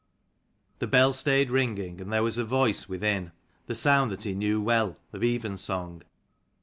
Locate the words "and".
2.01-2.11